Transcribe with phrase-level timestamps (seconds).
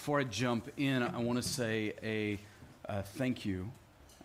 [0.00, 2.38] Before I jump in, I want to say a
[2.90, 3.70] uh, thank you.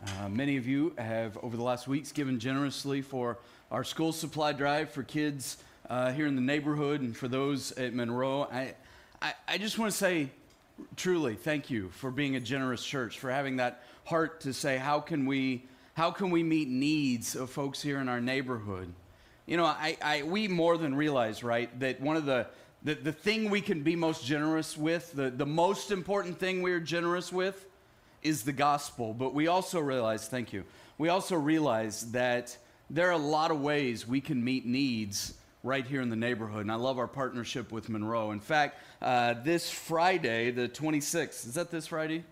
[0.08, 3.39] Uh, many of you have, over the last weeks, given generously for
[3.70, 5.57] our school supply drive for kids
[5.89, 8.43] uh, here in the neighborhood and for those at Monroe.
[8.43, 8.73] I,
[9.21, 10.29] I, I just want to say,
[10.96, 15.01] truly, thank you for being a generous church, for having that heart to say, how
[15.01, 18.94] can we, how can we meet needs of folks here in our neighborhood?
[19.45, 22.48] You know, I, I, we more than realize, right, that one of the,
[22.86, 26.80] the, the thing we can be most generous with, the, the most important thing we're
[26.80, 27.66] generous with,
[28.22, 29.14] is the gospel.
[29.14, 30.64] But we also realize, thank you,
[31.00, 32.56] we also realize that
[32.92, 35.34] there are a lot of ways we can meet needs
[35.64, 36.62] right here in the neighborhood.
[36.62, 38.30] And I love our partnership with Monroe.
[38.30, 42.23] In fact, uh, this Friday, the 26th, is that this Friday?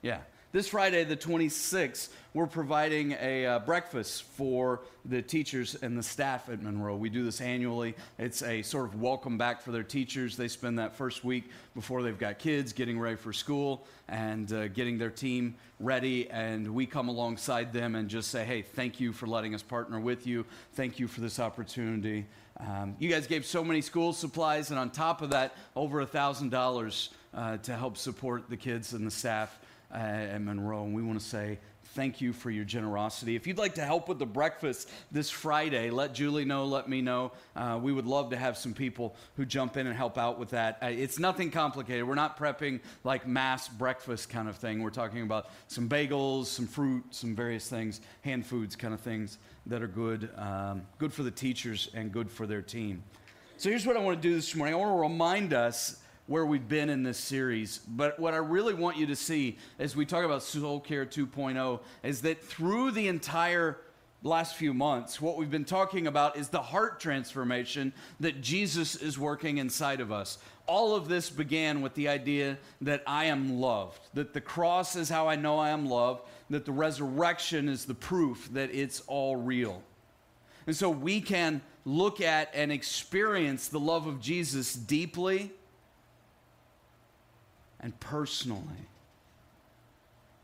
[0.00, 0.20] Yeah.
[0.52, 6.50] This Friday, the 26th, we're providing a uh, breakfast for the teachers and the staff
[6.50, 6.94] at Monroe.
[6.94, 7.94] We do this annually.
[8.18, 10.36] It's a sort of welcome back for their teachers.
[10.36, 14.68] They spend that first week before they've got kids getting ready for school and uh,
[14.68, 16.28] getting their team ready.
[16.28, 19.98] And we come alongside them and just say, hey, thank you for letting us partner
[19.98, 20.44] with you.
[20.74, 22.26] Thank you for this opportunity.
[22.60, 26.06] Um, you guys gave so many school supplies, and on top of that, over a
[26.06, 29.58] $1,000 uh, to help support the kids and the staff
[29.92, 30.84] uh, at Monroe.
[30.84, 31.58] And we want to say
[31.94, 33.36] thank you for your generosity.
[33.36, 37.02] If you'd like to help with the breakfast this Friday, let Julie know, let me
[37.02, 37.32] know.
[37.54, 40.50] Uh, we would love to have some people who jump in and help out with
[40.50, 40.78] that.
[40.82, 42.06] Uh, it's nothing complicated.
[42.06, 44.82] We're not prepping like mass breakfast kind of thing.
[44.82, 49.38] We're talking about some bagels, some fruit, some various things, hand foods kind of things
[49.66, 53.02] that are good, um, good for the teachers and good for their team.
[53.58, 54.74] So here's what I want to do this morning.
[54.74, 57.78] I want to remind us where we've been in this series.
[57.88, 61.80] But what I really want you to see as we talk about Soul Care 2.0
[62.02, 63.78] is that through the entire
[64.22, 69.18] last few months, what we've been talking about is the heart transformation that Jesus is
[69.18, 70.38] working inside of us.
[70.66, 75.08] All of this began with the idea that I am loved, that the cross is
[75.08, 79.34] how I know I am loved, that the resurrection is the proof that it's all
[79.34, 79.82] real.
[80.68, 85.50] And so we can look at and experience the love of Jesus deeply
[87.82, 88.86] and personally.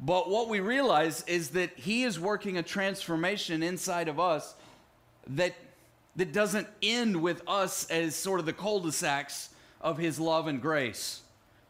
[0.01, 4.55] But what we realize is that He is working a transformation inside of us
[5.29, 5.55] that,
[6.17, 9.51] that doesn't end with us as sort of the cul de sacs
[9.81, 11.23] of His love and grace,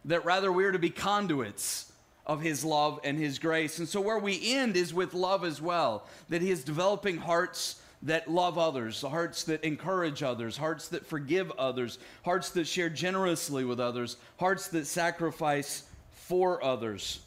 [0.05, 1.93] that rather we're to be conduits
[2.27, 3.79] of His love and His grace.
[3.79, 7.81] And so where we end is with love as well, that He is developing hearts
[8.03, 13.65] that love others, hearts that encourage others, hearts that forgive others, hearts that share generously
[13.65, 15.83] with others, hearts that sacrifice
[16.13, 17.21] for others.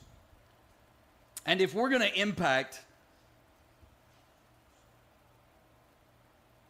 [1.45, 2.81] And if we're going to impact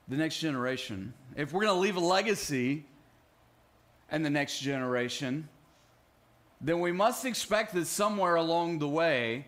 [0.07, 2.85] the next generation, if we're going to leave a legacy
[4.09, 5.47] and the next generation,
[6.59, 9.45] then we must expect that somewhere along the way,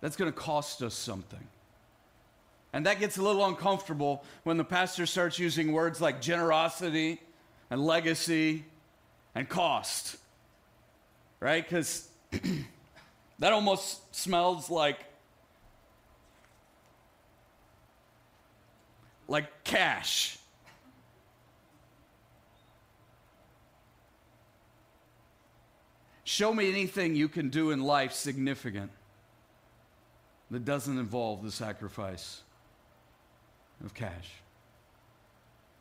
[0.00, 1.46] that's going to cost us something.
[2.72, 7.20] And that gets a little uncomfortable when the pastor starts using words like generosity
[7.68, 8.64] and legacy
[9.34, 10.16] and cost,
[11.40, 11.64] right?
[11.64, 12.08] Because
[13.40, 14.98] that almost smells like
[19.26, 20.36] like cash.
[26.24, 28.90] Show me anything you can do in life significant
[30.50, 32.42] that doesn't involve the sacrifice
[33.84, 34.30] of cash.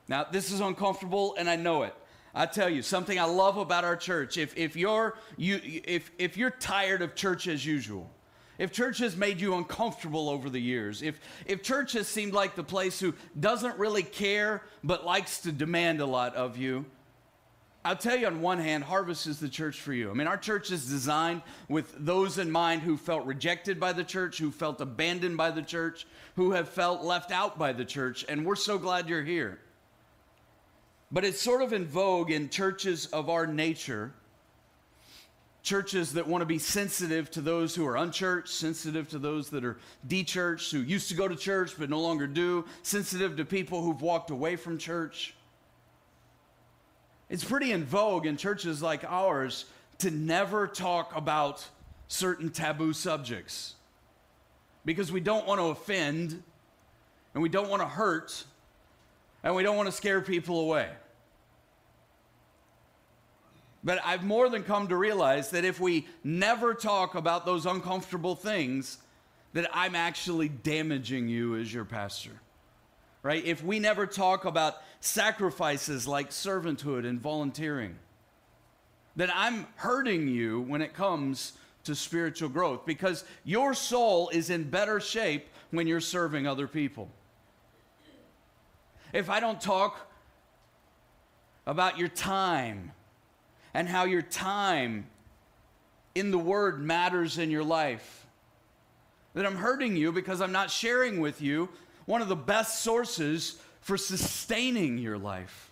[0.08, 1.96] Now, this is uncomfortable, and I know it.
[2.34, 6.38] I tell you, something I love about our church, if, if, you're, you, if, if
[6.38, 8.10] you're tired of church as usual,
[8.58, 12.56] if church has made you uncomfortable over the years, if, if church has seemed like
[12.56, 16.86] the place who doesn't really care but likes to demand a lot of you,
[17.86, 20.12] I'll tell you on one hand, Harvest is the church for you.
[20.12, 24.04] I mean, our church is designed with those in mind who felt rejected by the
[24.04, 28.26] church, who felt abandoned by the church, who have felt left out by the church,
[28.28, 29.60] and we're so glad you're here.
[31.12, 34.14] But it's sort of in vogue in churches of our nature,
[35.64, 39.64] churches that want to be sensitive to those who are unchurched, sensitive to those that
[39.64, 43.82] are dechurched, who used to go to church but no longer do, sensitive to people
[43.82, 45.34] who've walked away from church.
[47.30, 49.66] It's pretty in vogue in churches like ours
[50.00, 51.66] to never talk about
[52.08, 53.76] certain taboo subjects
[54.84, 56.42] because we don't want to offend
[57.34, 58.44] and we don't want to hurt
[59.44, 60.90] and we don't want to scare people away.
[63.84, 68.36] But I've more than come to realize that if we never talk about those uncomfortable
[68.36, 68.98] things,
[69.54, 72.32] that I'm actually damaging you as your pastor
[73.24, 73.44] right?
[73.44, 77.96] If we never talk about sacrifices like servanthood and volunteering,
[79.16, 84.70] then I'm hurting you when it comes to spiritual growth because your soul is in
[84.70, 87.10] better shape when you're serving other people.
[89.12, 90.12] If I don't talk
[91.66, 92.92] about your time
[93.74, 95.08] and how your time
[96.16, 98.28] in the Word matters in your life,
[99.34, 101.70] then I'm hurting you because I'm not sharing with you
[102.10, 105.70] one of the best sources for sustaining your life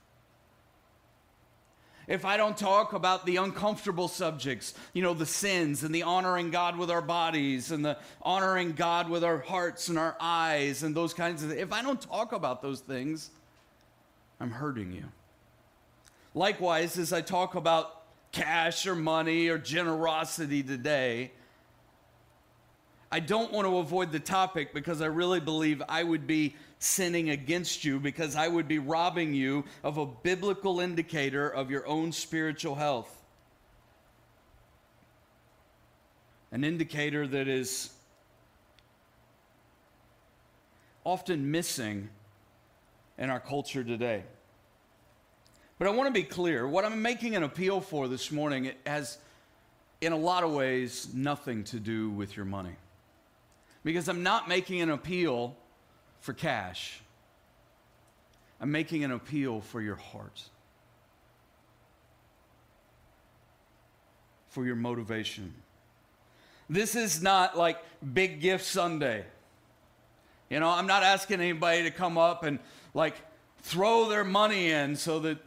[2.07, 6.51] if I don't talk about the uncomfortable subjects, you know, the sins and the honoring
[6.51, 10.95] God with our bodies and the honoring God with our hearts and our eyes and
[10.95, 13.29] those kinds of things, if I don't talk about those things,
[14.39, 15.05] I'm hurting you.
[16.33, 21.31] Likewise, as I talk about cash or money or generosity today,
[23.11, 27.29] I don't want to avoid the topic because I really believe I would be sinning
[27.29, 32.11] against you because I would be robbing you of a biblical indicator of your own
[32.11, 33.13] spiritual health.
[36.51, 37.91] An indicator that is
[41.05, 42.09] often missing
[43.17, 44.23] in our culture today.
[45.79, 49.17] But I want to be clear what I'm making an appeal for this morning has,
[50.01, 52.75] in a lot of ways, nothing to do with your money.
[53.87, 55.55] Because I'm not making an appeal
[56.19, 56.99] for cash.
[58.59, 60.41] I'm making an appeal for your heart,
[64.49, 65.53] for your motivation.
[66.69, 67.77] This is not like
[68.13, 69.23] Big Gift Sunday.
[70.49, 72.59] You know, I'm not asking anybody to come up and
[72.93, 73.15] like
[73.61, 75.37] throw their money in so that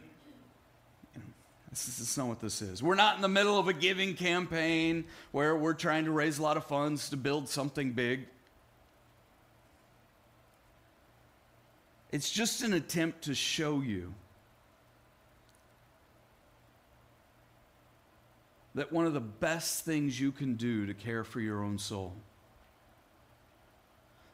[1.69, 2.81] this is, not what this is.
[2.81, 6.41] We're not in the middle of a giving campaign where we're trying to raise a
[6.41, 8.25] lot of funds to build something big.
[12.11, 14.13] It's just an attempt to show you
[18.75, 22.13] that one of the best things you can do to care for your own soul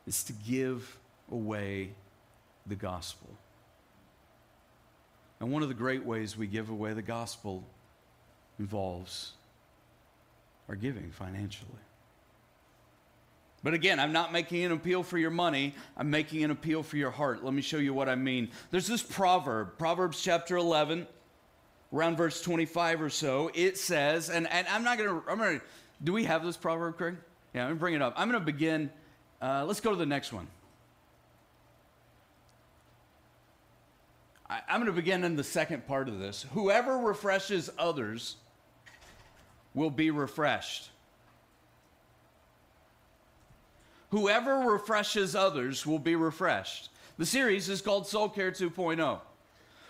[0.06, 0.98] is to give
[1.32, 1.92] away
[2.66, 3.30] the gospel.
[5.40, 7.64] And one of the great ways we give away the gospel
[8.60, 9.34] involves
[10.68, 11.70] our giving financially.
[13.68, 15.76] But again, I'm not making an appeal for your money.
[15.98, 17.44] I'm making an appeal for your heart.
[17.44, 18.48] Let me show you what I mean.
[18.72, 21.06] There's this proverb, Proverbs chapter 11,
[21.92, 23.52] around verse 25 or so.
[23.54, 25.66] It says, and, and I'm not going to, I'm going to,
[26.02, 27.18] do we have this proverb, Craig?
[27.54, 28.14] Yeah, I'm going to bring it up.
[28.16, 28.90] I'm going to begin,
[29.42, 30.48] uh, let's go to the next one.
[34.50, 36.46] I, I'm going to begin in the second part of this.
[36.54, 38.38] Whoever refreshes others
[39.74, 40.90] will be refreshed
[44.18, 46.90] Whoever refreshes others will be refreshed.
[47.20, 49.20] The series is called Soul Care 2.0.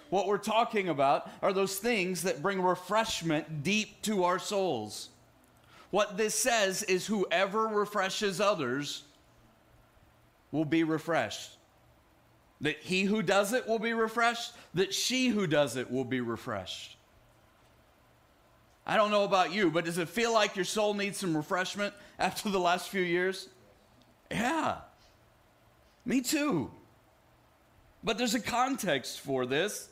[0.09, 5.07] What we're talking about are those things that bring refreshment deep to our souls.
[5.91, 9.03] What this says is whoever refreshes others
[10.51, 11.51] will be refreshed.
[12.59, 16.19] That he who does it will be refreshed, that she who does it will be
[16.19, 16.97] refreshed.
[18.85, 21.93] I don't know about you, but does it feel like your soul needs some refreshment
[22.19, 23.47] after the last few years?
[24.31, 24.77] Yeah,
[26.05, 26.71] me too.
[28.03, 29.89] But there's a context for this.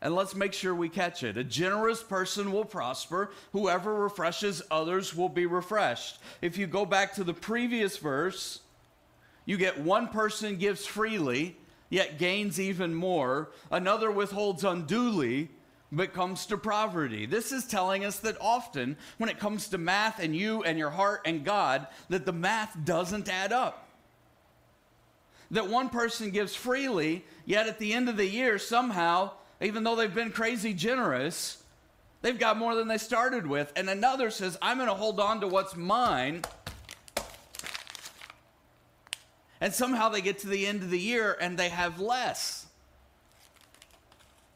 [0.00, 1.36] And let's make sure we catch it.
[1.36, 3.32] A generous person will prosper.
[3.52, 6.20] Whoever refreshes others will be refreshed.
[6.40, 8.60] If you go back to the previous verse,
[9.44, 11.56] you get one person gives freely,
[11.90, 13.50] yet gains even more.
[13.72, 15.48] Another withholds unduly,
[15.90, 17.26] but comes to poverty.
[17.26, 20.90] This is telling us that often when it comes to math and you and your
[20.90, 23.88] heart and God, that the math doesn't add up.
[25.50, 29.30] That one person gives freely, yet at the end of the year, somehow,
[29.62, 31.62] even though they've been crazy generous,
[32.20, 33.72] they've got more than they started with.
[33.74, 36.42] And another says, I'm going to hold on to what's mine.
[39.58, 42.66] And somehow they get to the end of the year and they have less.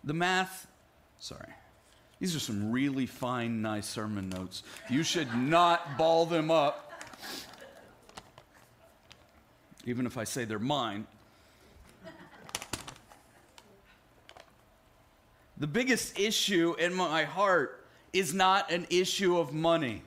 [0.04, 0.66] The math
[1.22, 1.54] Sorry.
[2.18, 4.64] These are some really fine, nice sermon notes.
[4.90, 6.92] You should not ball them up,
[9.84, 11.06] even if I say they're mine.
[15.58, 20.02] The biggest issue in my heart is not an issue of money.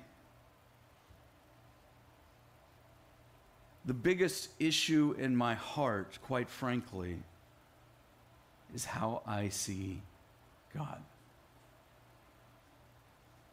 [3.86, 7.20] The biggest issue in my heart, quite frankly,
[8.74, 10.02] is how I see
[10.76, 11.02] God.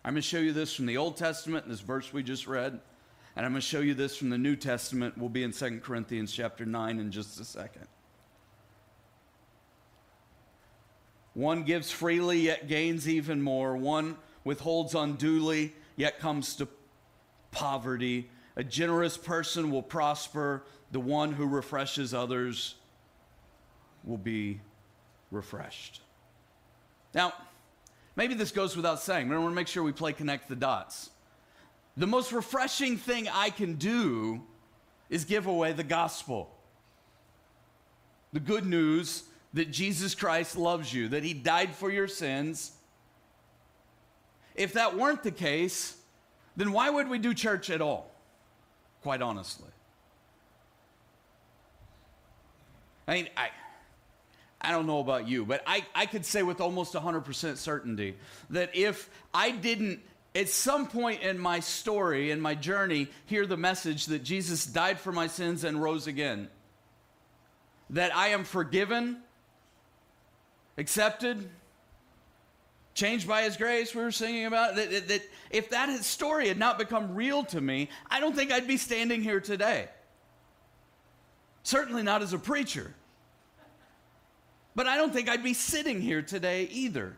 [0.04, 2.80] I'm going to show you this from the Old Testament, this verse we just read,
[3.36, 5.16] and I'm going to show you this from the New Testament.
[5.16, 7.86] We'll be in 2 Corinthians chapter 9 in just a second.
[11.34, 13.76] One gives freely, yet gains even more.
[13.76, 16.68] One withholds unduly, yet comes to
[17.52, 18.28] poverty.
[18.56, 20.64] A generous person will prosper.
[20.90, 22.74] The one who refreshes others
[24.04, 24.60] will be
[25.30, 26.01] refreshed.
[27.14, 27.32] Now,
[28.16, 30.56] maybe this goes without saying, but I want to make sure we play connect the
[30.56, 31.10] dots.
[31.96, 34.42] The most refreshing thing I can do
[35.10, 36.50] is give away the gospel.
[38.32, 42.72] The good news that Jesus Christ loves you, that he died for your sins.
[44.54, 45.96] If that weren't the case,
[46.56, 48.10] then why would we do church at all?
[49.02, 49.68] Quite honestly.
[53.06, 53.50] I mean, I,
[54.62, 58.14] I don't know about you, but I, I could say with almost 100% certainty
[58.50, 60.00] that if I didn't
[60.34, 64.98] at some point in my story, in my journey, hear the message that Jesus died
[64.98, 66.48] for my sins and rose again,
[67.90, 69.18] that I am forgiven,
[70.78, 71.50] accepted,
[72.94, 76.58] changed by his grace, we were singing about, that, that, that if that story had
[76.58, 79.88] not become real to me, I don't think I'd be standing here today.
[81.62, 82.94] Certainly not as a preacher.
[84.74, 87.16] But I don't think I'd be sitting here today either.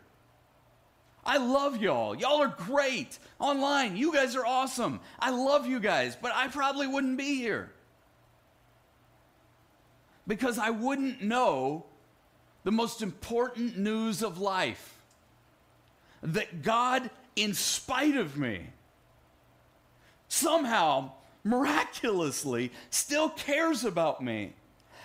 [1.25, 2.15] I love y'all.
[2.15, 3.97] Y'all are great online.
[3.97, 4.99] You guys are awesome.
[5.19, 7.71] I love you guys, but I probably wouldn't be here
[10.27, 11.85] because I wouldn't know
[12.63, 14.97] the most important news of life
[16.21, 18.67] that God, in spite of me,
[20.27, 21.11] somehow,
[21.43, 24.53] miraculously, still cares about me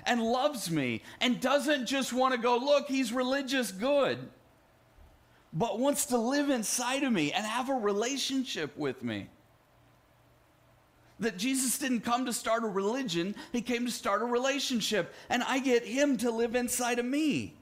[0.06, 4.18] and loves me and doesn't just want to go, look, he's religious good,
[5.52, 9.28] but wants to live inside of me and have a relationship with me.
[11.18, 15.42] That Jesus didn't come to start a religion, he came to start a relationship, and
[15.42, 17.54] I get him to live inside of me.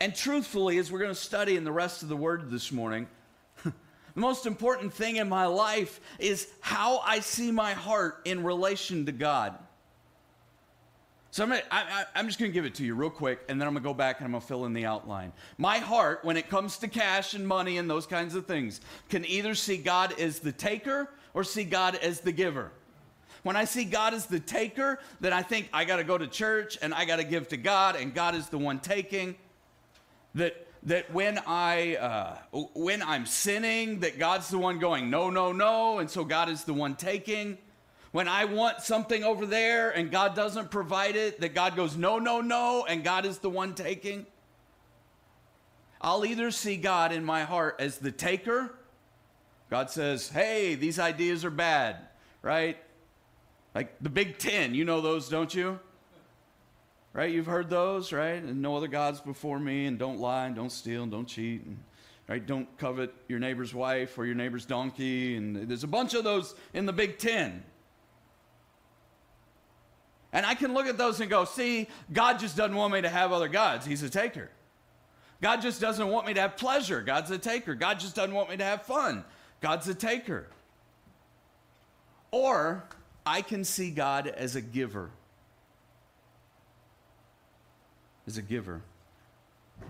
[0.00, 3.08] And truthfully, as we're going to study in the rest of the word this morning,
[4.18, 9.06] the most important thing in my life is how I see my heart in relation
[9.06, 9.56] to God.
[11.30, 13.60] So I'm, gonna, I, am just going to give it to you real quick, and
[13.60, 15.32] then I'm going to go back and I'm going to fill in the outline.
[15.56, 19.24] My heart, when it comes to cash and money and those kinds of things, can
[19.24, 22.72] either see God as the taker or see God as the giver.
[23.44, 26.26] When I see God as the taker, then I think I got to go to
[26.26, 29.36] church and I got to give to God, and God is the one taking.
[30.34, 32.36] That that when I uh,
[32.74, 36.64] when I'm sinning, that God's the one going no, no, no, and so God is
[36.64, 37.58] the one taking.
[38.10, 42.18] When I want something over there and God doesn't provide it, that God goes no,
[42.18, 44.24] no, no, and God is the one taking.
[46.00, 48.74] I'll either see God in my heart as the taker.
[49.68, 51.96] God says, "Hey, these ideas are bad,"
[52.40, 52.78] right?
[53.74, 55.78] Like the Big Ten, you know those, don't you?
[57.12, 57.32] Right?
[57.32, 58.42] You've heard those, right?
[58.42, 61.64] And no other gods before me, and don't lie, and don't steal, and don't cheat,
[61.64, 61.78] and
[62.28, 62.46] right?
[62.46, 66.54] Don't covet your neighbor's wife or your neighbor's donkey, and there's a bunch of those
[66.74, 67.64] in the Big Ten.
[70.32, 73.08] And I can look at those and go, see, God just doesn't want me to
[73.08, 73.86] have other gods.
[73.86, 74.50] He's a taker.
[75.40, 77.00] God just doesn't want me to have pleasure.
[77.00, 77.74] God's a taker.
[77.74, 79.24] God just doesn't want me to have fun.
[79.62, 80.48] God's a taker.
[82.30, 82.84] Or
[83.24, 85.10] I can see God as a giver
[88.28, 88.82] is a giver.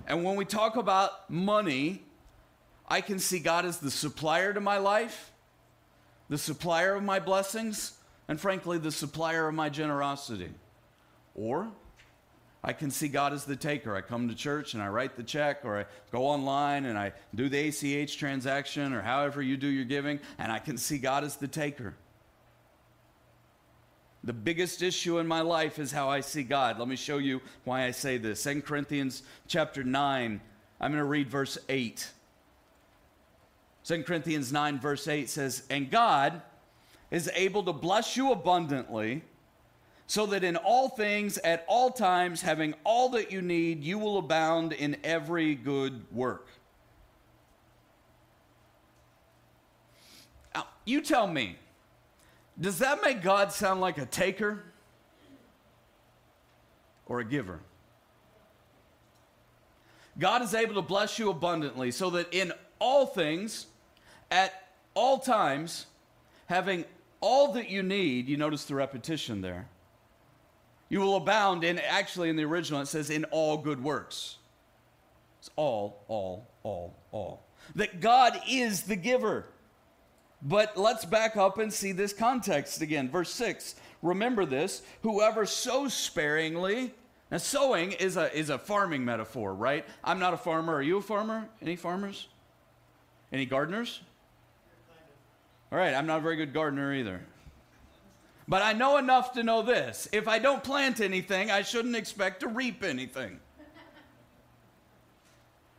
[0.07, 2.04] And when we talk about money,
[2.87, 5.33] I can see God as the supplier to my life,
[6.28, 7.95] the supplier of my blessings,
[8.28, 10.50] and frankly, the supplier of my generosity.
[11.35, 11.68] Or
[12.62, 13.97] I can see God as the taker.
[13.97, 17.12] I come to church and I write the check, or I go online and I
[17.35, 21.25] do the ACH transaction, or however you do your giving, and I can see God
[21.25, 21.95] as the taker.
[24.25, 26.78] The biggest issue in my life is how I see God.
[26.78, 28.42] Let me show you why I say this.
[28.42, 30.40] 2 Corinthians chapter 9,
[30.80, 32.10] I'm going to read verse 8.
[33.84, 36.42] 2 Corinthians 9, verse 8 says, And God
[37.10, 39.22] is able to bless you abundantly,
[40.06, 44.18] so that in all things, at all times, having all that you need, you will
[44.18, 46.48] abound in every good work.
[50.54, 51.56] Now, you tell me
[52.60, 54.64] does that make God sound like a taker
[57.06, 57.60] or a giver?
[60.18, 63.66] God is able to bless you abundantly so that in all things,
[64.30, 65.86] at all times,
[66.46, 66.84] having
[67.20, 69.68] all that you need, you notice the repetition there,
[70.88, 74.38] you will abound in, actually in the original, it says, in all good works.
[75.38, 77.44] It's all, all, all, all.
[77.76, 79.46] That God is the giver.
[80.40, 83.11] But let's back up and see this context again.
[83.11, 86.95] Verse 6 Remember this whoever sows sparingly
[87.30, 89.85] Now, sowing is a, is a farming metaphor, right?
[90.04, 90.75] I'm not a farmer.
[90.75, 91.49] Are you a farmer?
[91.61, 92.28] Any farmers?
[93.33, 94.00] Any gardeners?
[95.71, 97.21] All right, I'm not a very good gardener either.
[98.47, 102.40] But I know enough to know this if I don't plant anything, I shouldn't expect
[102.40, 103.40] to reap anything.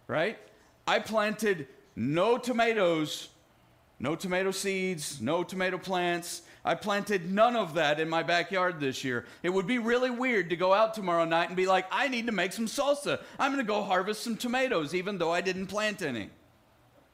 [0.08, 0.38] right?
[0.86, 3.30] I planted no tomatoes,
[4.00, 6.42] no tomato seeds, no tomato plants.
[6.64, 9.26] I planted none of that in my backyard this year.
[9.44, 12.26] It would be really weird to go out tomorrow night and be like, I need
[12.28, 13.22] to make some salsa.
[13.38, 16.30] I'm going to go harvest some tomatoes, even though I didn't plant any.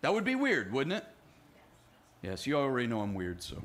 [0.02, 1.06] That would be weird, wouldn't it?
[2.22, 3.58] Yes, you already know I'm weird, so.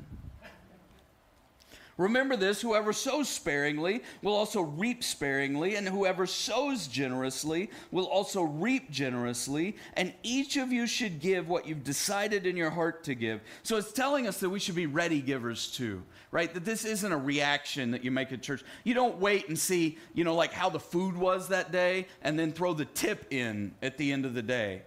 [2.01, 8.41] Remember this whoever sows sparingly will also reap sparingly, and whoever sows generously will also
[8.41, 9.75] reap generously.
[9.93, 13.41] And each of you should give what you've decided in your heart to give.
[13.61, 16.51] So it's telling us that we should be ready givers too, right?
[16.51, 18.63] That this isn't a reaction that you make at church.
[18.83, 22.37] You don't wait and see, you know, like how the food was that day and
[22.37, 24.81] then throw the tip in at the end of the day.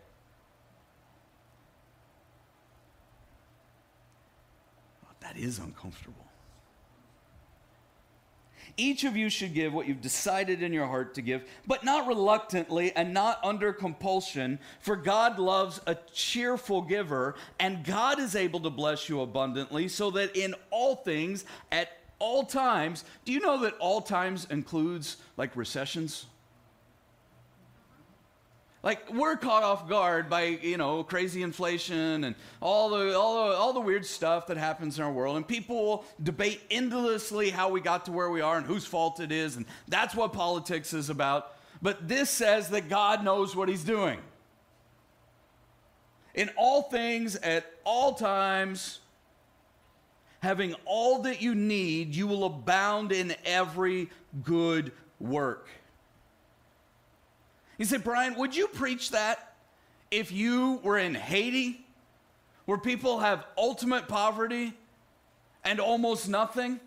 [5.04, 6.23] Oh, that is uncomfortable.
[8.76, 12.08] Each of you should give what you've decided in your heart to give, but not
[12.08, 18.60] reluctantly and not under compulsion, for God loves a cheerful giver, and God is able
[18.60, 23.60] to bless you abundantly, so that in all things, at all times, do you know
[23.60, 26.26] that all times includes like recessions?
[28.84, 33.56] Like we're caught off guard by you know crazy inflation and all the all the,
[33.56, 37.70] all the weird stuff that happens in our world, and people will debate endlessly how
[37.70, 40.92] we got to where we are and whose fault it is, and that's what politics
[40.92, 41.56] is about.
[41.80, 44.18] But this says that God knows what He's doing.
[46.34, 49.00] In all things, at all times,
[50.40, 54.10] having all that you need, you will abound in every
[54.42, 55.70] good work.
[57.78, 59.54] You said, Brian, would you preach that
[60.10, 61.84] if you were in Haiti,
[62.66, 64.72] where people have ultimate poverty
[65.64, 66.78] and almost nothing?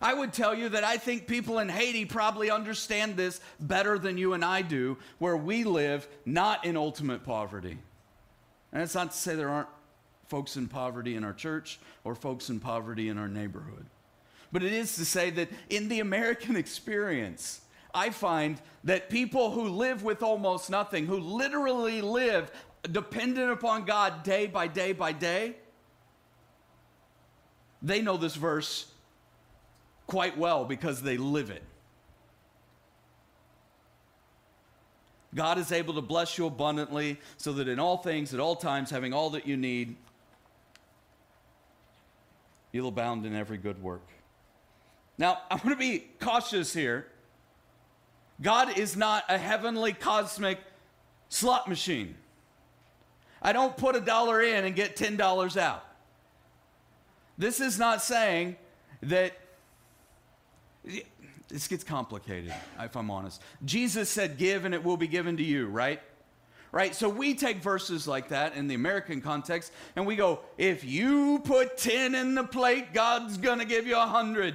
[0.00, 4.18] I would tell you that I think people in Haiti probably understand this better than
[4.18, 7.78] you and I do, where we live not in ultimate poverty.
[8.72, 9.68] And it's not to say there aren't
[10.26, 13.86] folks in poverty in our church or folks in poverty in our neighborhood.
[14.50, 17.60] But it is to say that in the American experience,
[17.94, 22.50] I find that people who live with almost nothing, who literally live
[22.90, 25.56] dependent upon God day by day by day,
[27.82, 28.86] they know this verse
[30.06, 31.62] quite well because they live it.
[35.34, 38.90] God is able to bless you abundantly so that in all things, at all times,
[38.90, 39.96] having all that you need,
[42.70, 44.06] you'll abound in every good work.
[45.16, 47.06] Now, I want to be cautious here
[48.42, 50.58] God is not a heavenly cosmic
[51.28, 52.16] slot machine.
[53.40, 55.84] I don't put a dollar in and get $10 out.
[57.38, 58.56] This is not saying
[59.02, 59.32] that
[61.48, 63.40] this gets complicated, if I'm honest.
[63.64, 66.00] Jesus said, Give and it will be given to you, right?
[66.70, 66.94] Right?
[66.94, 71.40] So we take verses like that in the American context and we go, If you
[71.44, 74.54] put 10 in the plate, God's going to give you a 100.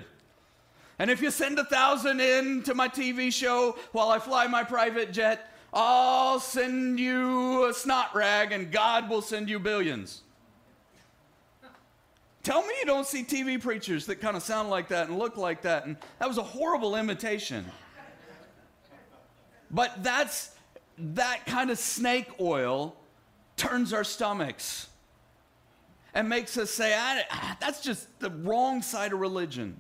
[1.00, 4.64] And if you send a thousand in to my TV show while I fly my
[4.64, 10.22] private jet, I'll send you a snot rag and God will send you billions.
[12.42, 15.38] Tell me you don't see TV preachers that kind of sound like that and look
[15.38, 15.86] like that.
[15.86, 17.66] And that was a horrible imitation.
[19.70, 20.56] But that's
[20.98, 22.96] that kind of snake oil
[23.58, 24.88] turns our stomachs
[26.14, 29.78] and makes us say, ah, that's just the wrong side of religion.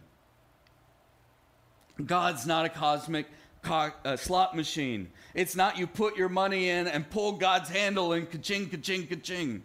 [2.05, 3.27] God's not a cosmic
[3.61, 5.09] co- uh, slot machine.
[5.33, 9.63] It's not you put your money in and pull God's handle and ka-ching, ka-ching, ka-ching.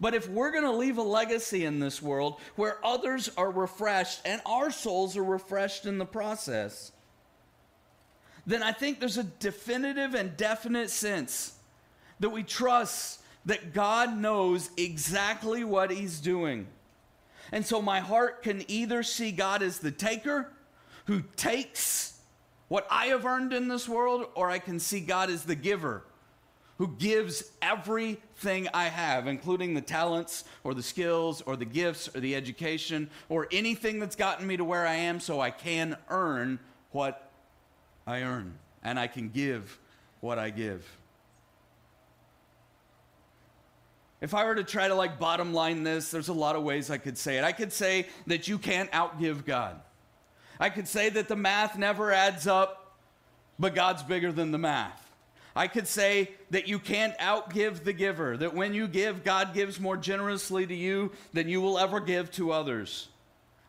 [0.00, 4.20] But if we're going to leave a legacy in this world where others are refreshed
[4.24, 6.92] and our souls are refreshed in the process,
[8.46, 11.54] then I think there's a definitive and definite sense
[12.20, 16.66] that we trust that God knows exactly what He's doing.
[17.52, 20.50] And so my heart can either see God as the taker
[21.06, 22.20] who takes
[22.68, 26.02] what I have earned in this world, or I can see God as the giver
[26.78, 32.20] who gives everything I have, including the talents or the skills or the gifts or
[32.20, 36.58] the education or anything that's gotten me to where I am so I can earn
[36.90, 37.30] what
[38.06, 39.78] I earn and I can give
[40.20, 40.84] what I give.
[44.20, 46.90] If I were to try to like bottom line this, there's a lot of ways
[46.90, 47.44] I could say it.
[47.44, 49.80] I could say that you can't outgive God.
[50.58, 52.86] I could say that the math never adds up
[53.58, 55.02] but God's bigger than the math.
[55.54, 59.80] I could say that you can't outgive the giver, that when you give, God gives
[59.80, 63.08] more generously to you than you will ever give to others.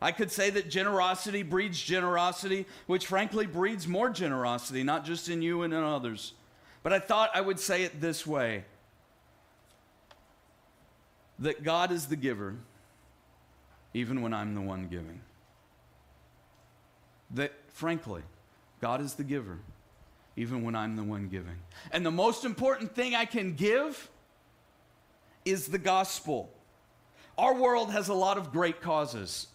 [0.00, 5.40] I could say that generosity breeds generosity, which frankly breeds more generosity, not just in
[5.40, 6.34] you and in others.
[6.82, 8.64] But I thought I would say it this way
[11.38, 12.54] that God is the giver,
[13.94, 15.20] even when I'm the one giving.
[17.32, 18.22] That, frankly,
[18.80, 19.58] God is the giver,
[20.36, 21.56] even when I'm the one giving.
[21.92, 24.10] And the most important thing I can give
[25.44, 26.50] is the gospel.
[27.36, 29.48] Our world has a lot of great causes.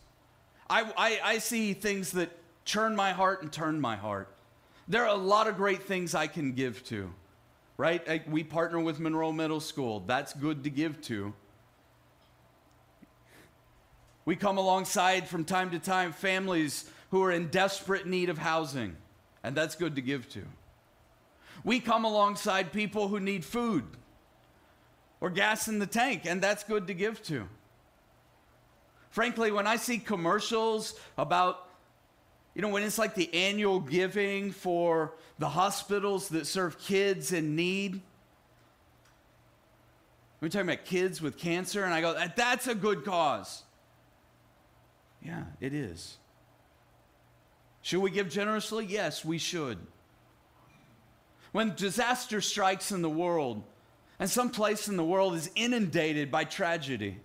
[0.69, 2.31] I, I, I, see things that
[2.63, 4.33] churn my heart and turn my heart.
[4.87, 7.13] There are a lot of great things I can give to,
[7.77, 8.27] right?
[8.29, 9.99] We partner with Monroe Middle School.
[10.01, 11.33] That's good to give to.
[14.25, 18.95] We come alongside from time to time families who are in desperate need of housing,
[19.43, 20.41] and that's good to give to.
[21.63, 23.83] We come alongside people who need food
[25.21, 27.47] or gas in the tank, and that's good to give to.
[29.11, 31.69] Frankly, when I see commercials about,
[32.55, 37.55] you know, when it's like the annual giving for the hospitals that serve kids in
[37.55, 38.01] need,
[40.41, 43.61] we're talking about kids with cancer, and I go, that's a good cause.
[45.21, 46.17] Yeah, it is.
[47.83, 48.85] Should we give generously?
[48.85, 49.77] Yes, we should.
[51.51, 53.61] When disaster strikes in the world,
[54.19, 57.17] and some place in the world is inundated by tragedy,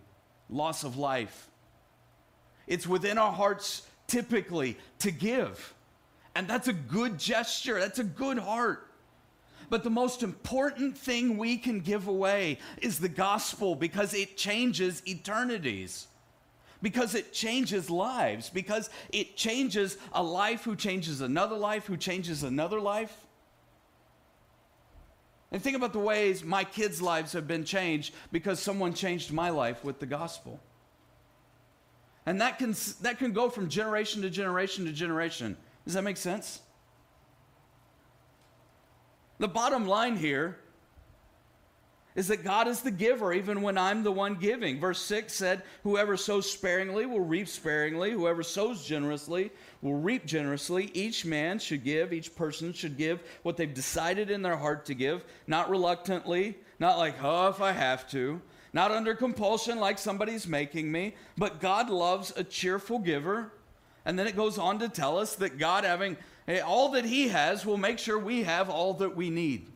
[0.50, 1.48] loss of life,
[2.66, 5.74] it's within our hearts typically to give.
[6.34, 8.90] And that's a good gesture, that's a good heart.
[9.70, 15.02] But the most important thing we can give away is the gospel because it changes
[15.06, 16.08] eternities
[16.82, 22.42] because it changes lives, because it changes a life who changes another life, who changes
[22.42, 23.14] another life.
[25.50, 29.50] And think about the ways my kids' lives have been changed because someone changed my
[29.50, 30.60] life with the gospel.
[32.26, 35.56] And that can, that can go from generation to generation to generation.
[35.84, 36.60] Does that make sense?
[39.38, 40.58] The bottom line here
[42.18, 44.80] is that God is the giver, even when I'm the one giving.
[44.80, 48.10] Verse 6 said, Whoever sows sparingly will reap sparingly.
[48.10, 49.52] Whoever sows generously
[49.82, 50.90] will reap generously.
[50.94, 54.94] Each man should give, each person should give what they've decided in their heart to
[54.94, 60.48] give, not reluctantly, not like, oh, if I have to, not under compulsion like somebody's
[60.48, 63.52] making me, but God loves a cheerful giver.
[64.04, 66.16] And then it goes on to tell us that God, having
[66.48, 69.68] eh, all that He has, will make sure we have all that we need.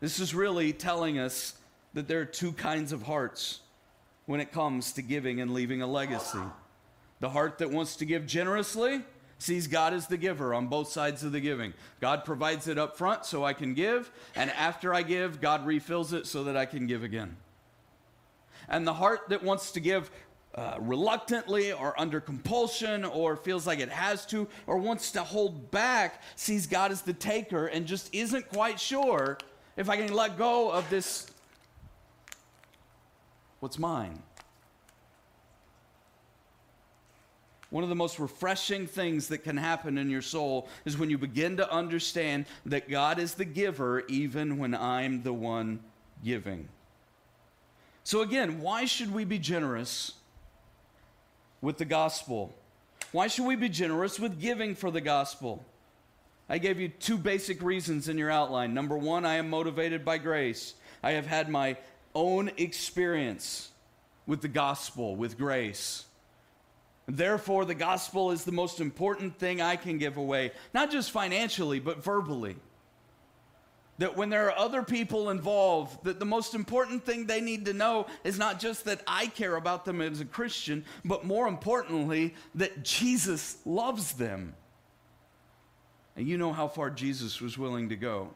[0.00, 1.54] This is really telling us
[1.94, 3.60] that there are two kinds of hearts
[4.26, 6.38] when it comes to giving and leaving a legacy.
[7.20, 9.02] The heart that wants to give generously
[9.38, 11.72] sees God as the giver on both sides of the giving.
[12.00, 16.12] God provides it up front so I can give, and after I give, God refills
[16.12, 17.36] it so that I can give again.
[18.68, 20.10] And the heart that wants to give
[20.54, 25.70] uh, reluctantly or under compulsion or feels like it has to or wants to hold
[25.70, 29.36] back sees God as the taker and just isn't quite sure
[29.76, 31.26] if I can let go of this,
[33.60, 34.22] what's mine?
[37.70, 41.18] One of the most refreshing things that can happen in your soul is when you
[41.18, 45.80] begin to understand that God is the giver even when I'm the one
[46.24, 46.68] giving.
[48.04, 50.12] So, again, why should we be generous
[51.60, 52.54] with the gospel?
[53.10, 55.64] Why should we be generous with giving for the gospel?
[56.48, 58.72] I gave you two basic reasons in your outline.
[58.72, 60.74] Number one, I am motivated by grace.
[61.02, 61.76] I have had my
[62.14, 63.70] own experience
[64.26, 66.04] with the gospel, with grace.
[67.06, 71.78] Therefore, the gospel is the most important thing I can give away, not just financially,
[71.78, 72.56] but verbally.
[73.98, 77.72] That when there are other people involved, that the most important thing they need to
[77.72, 82.34] know is not just that I care about them as a Christian, but more importantly,
[82.56, 84.54] that Jesus loves them.
[86.16, 88.30] And you know how far Jesus was willing to go.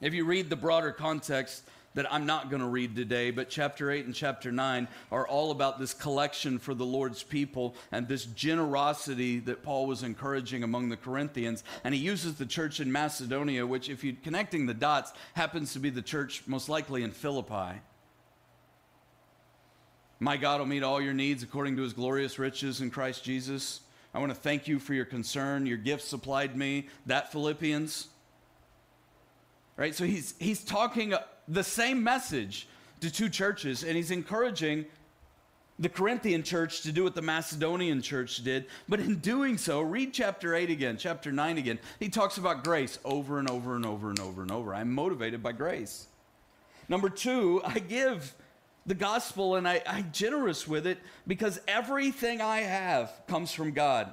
[0.00, 3.90] If you read the broader context that I'm not going to read today, but chapter
[3.90, 8.24] 8 and chapter 9 are all about this collection for the Lord's people and this
[8.24, 11.64] generosity that Paul was encouraging among the Corinthians.
[11.84, 15.78] And he uses the church in Macedonia, which, if you're connecting the dots, happens to
[15.78, 17.80] be the church most likely in Philippi.
[20.18, 23.80] My God will meet all your needs according to his glorious riches in Christ Jesus.
[24.14, 25.66] I want to thank you for your concern.
[25.66, 26.88] Your gift supplied me.
[27.06, 28.08] That Philippians.
[29.76, 29.94] Right?
[29.94, 32.68] So he's, he's talking uh, the same message
[33.00, 34.84] to two churches, and he's encouraging
[35.78, 38.66] the Corinthian church to do what the Macedonian church did.
[38.88, 41.78] But in doing so, read chapter 8 again, chapter 9 again.
[41.98, 44.74] He talks about grace over and over and over and over and over.
[44.74, 46.06] I'm motivated by grace.
[46.88, 48.34] Number two, I give
[48.86, 54.12] the gospel and I, I'm generous with it because everything I have comes from God.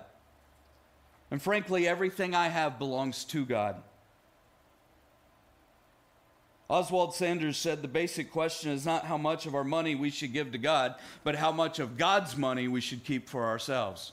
[1.32, 3.82] And frankly, everything I have belongs to God.
[6.70, 10.34] Oswald Sanders said the basic question is not how much of our money we should
[10.34, 14.12] give to God, but how much of God's money we should keep for ourselves.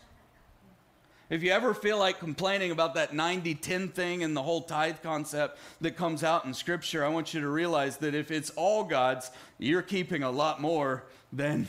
[1.29, 4.99] If you ever feel like complaining about that 90 10 thing and the whole tithe
[5.03, 8.85] concept that comes out in Scripture, I want you to realize that if it's all
[8.85, 11.67] God's, you're keeping a lot more than.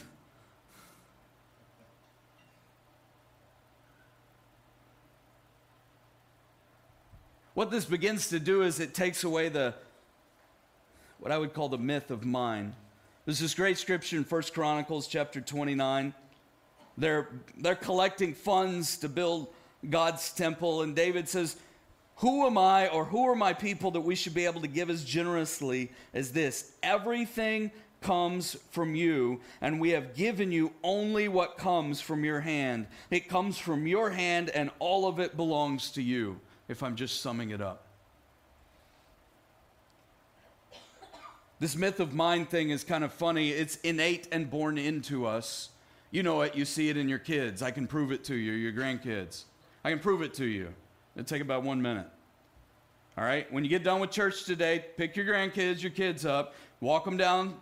[7.55, 9.73] What this begins to do is it takes away the
[11.17, 12.75] what I would call the myth of mine.
[13.25, 16.13] There's this great scripture in First Chronicles chapter 29.
[16.97, 19.53] They're, they're collecting funds to build
[19.87, 21.57] God's temple, and David says,
[22.17, 24.89] Who am I or who are my people that we should be able to give
[24.89, 26.71] as generously as this?
[26.81, 32.87] Everything comes from you, and we have given you only what comes from your hand.
[33.11, 37.21] It comes from your hand, and all of it belongs to you, if I'm just
[37.21, 37.87] summing it up.
[41.59, 43.49] This myth of mind thing is kind of funny.
[43.49, 45.69] It's innate and born into us.
[46.11, 47.61] You know it, you see it in your kids.
[47.61, 49.43] I can prove it to you, your grandkids.
[49.83, 50.73] I can prove it to you.
[51.15, 52.07] It'll take about one minute.
[53.17, 53.51] All right?
[53.51, 57.17] When you get done with church today, pick your grandkids, your kids up, walk them
[57.17, 57.55] down,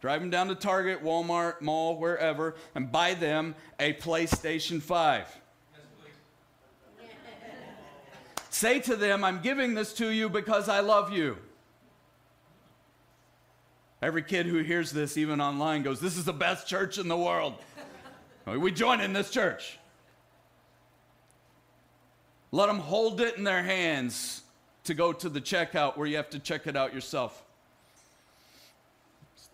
[0.00, 5.40] drive them down to Target, Walmart, mall, wherever, and buy them a PlayStation 5.
[8.50, 11.38] Say to them, I'm giving this to you because I love you.
[14.00, 17.16] Every kid who hears this, even online, goes, This is the best church in the
[17.16, 17.54] world.
[18.56, 19.78] We join in this church.
[22.52, 24.42] Let them hold it in their hands
[24.84, 27.44] to go to the checkout where you have to check it out yourself.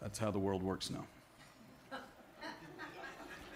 [0.01, 1.07] That's how the world works now.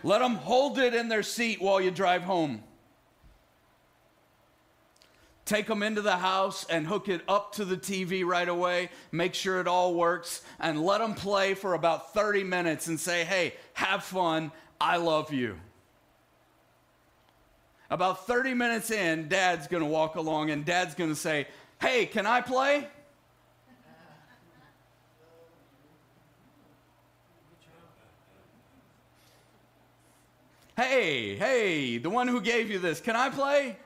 [0.03, 2.63] Let them hold it in their seat while you drive home
[5.49, 9.33] take them into the house and hook it up to the TV right away, make
[9.33, 13.55] sure it all works, and let them play for about 30 minutes and say, hey,
[13.73, 15.57] have fun, I love you.
[17.91, 21.47] About 30 minutes in, dad's gonna walk along and dad's gonna say,
[21.81, 22.87] hey, can I play?
[30.77, 33.77] Hey, hey, the one who gave you this, can I play?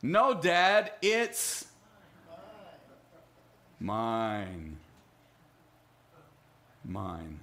[0.00, 1.66] No, Dad, it's
[3.78, 4.78] mine.
[6.84, 7.37] Mine.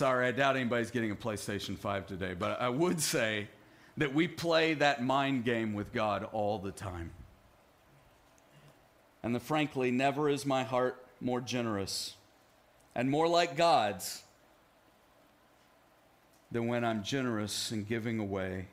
[0.00, 3.48] Sorry, I doubt anybody's getting a PlayStation 5 today, but I would say
[3.98, 7.10] that we play that mind game with God all the time.
[9.22, 12.14] And the, frankly, never is my heart more generous
[12.94, 14.22] and more like God's
[16.50, 18.68] than when I'm generous in giving away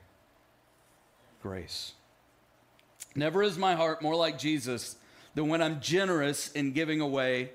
[1.42, 1.92] grace.
[3.16, 4.96] Never is my heart more like Jesus
[5.36, 7.52] than when I'm generous in giving away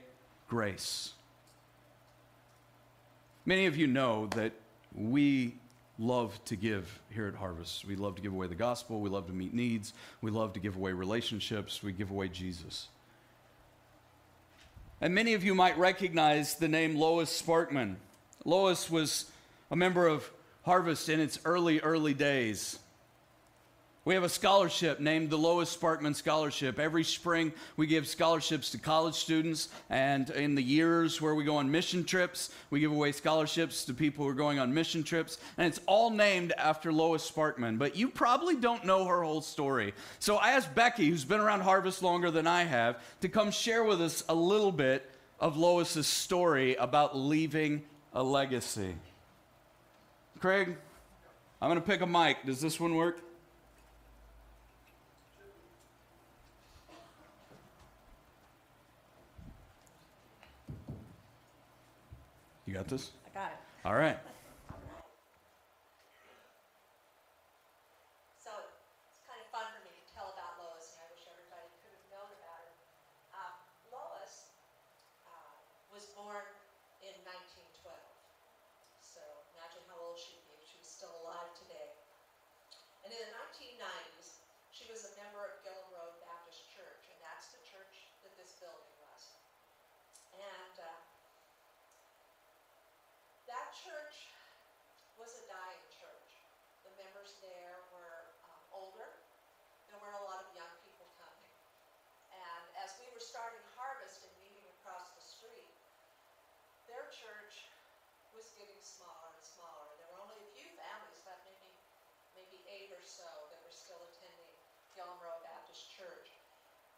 [0.46, 1.14] grace.
[3.44, 4.52] Many of you know that
[4.94, 5.54] we
[5.98, 7.84] love to give here at Harvest.
[7.84, 10.60] We love to give away the gospel, we love to meet needs, we love to
[10.60, 12.88] give away relationships, we give away Jesus.
[15.00, 17.96] And many of you might recognize the name Lois Sparkman.
[18.44, 19.30] Lois was
[19.70, 20.30] a member of
[20.64, 22.78] Harvest in its early, early days.
[24.04, 26.80] We have a scholarship named the Lois Sparkman Scholarship.
[26.80, 31.58] Every spring, we give scholarships to college students, and in the years where we go
[31.58, 35.38] on mission trips, we give away scholarships to people who are going on mission trips,
[35.56, 37.78] and it's all named after Lois Sparkman.
[37.78, 39.94] But you probably don't know her whole story.
[40.18, 43.84] So I asked Becky, who's been around Harvest longer than I have, to come share
[43.84, 48.96] with us a little bit of Lois's story about leaving a legacy.
[50.40, 50.76] Craig,
[51.60, 52.44] I'm going to pick a mic.
[52.44, 53.20] Does this one work?
[62.72, 63.10] You got this?
[63.26, 63.58] I got it.
[63.84, 64.16] All right.
[103.32, 105.72] starting harvest and meeting across the street,
[106.84, 107.64] their church
[108.36, 109.88] was getting smaller and smaller.
[109.96, 111.72] There were only a few families left, maybe,
[112.36, 114.52] maybe eight or so, that were still attending
[114.92, 116.28] Gilham Road Baptist Church.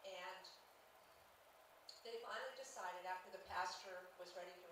[0.03, 0.43] And
[2.03, 4.64] they finally decided after the pastor was ready to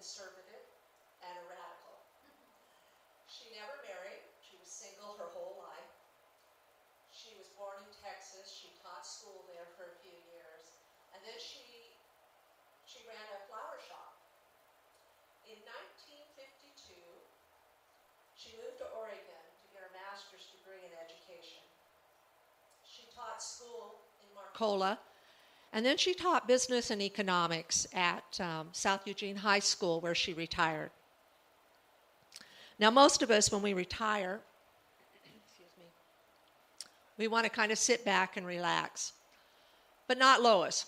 [0.00, 0.64] conservative
[1.20, 2.00] and a radical.
[3.28, 5.92] She never married, she was single her whole life.
[7.12, 10.80] She was born in Texas, she taught school there for a few years,
[11.12, 11.92] and then she,
[12.88, 14.16] she ran a flower shop.
[15.44, 16.96] In 1952,
[18.40, 21.60] she moved to Oregon to get her master's degree in education.
[22.88, 24.96] She taught school in Marcola,
[25.72, 30.32] and then she taught business and economics at um, South Eugene High School, where she
[30.32, 30.90] retired.
[32.78, 34.40] Now, most of us, when we retire,
[35.78, 35.84] me,
[37.18, 39.12] we want to kind of sit back and relax.
[40.08, 40.86] But not Lois.